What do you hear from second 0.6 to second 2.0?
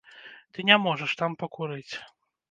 не можаш там пакурыць.